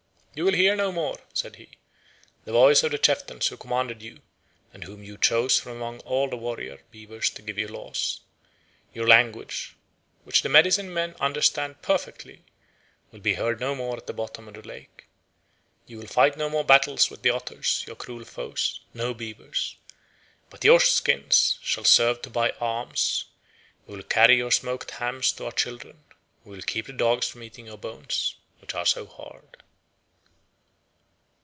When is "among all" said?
5.73-6.29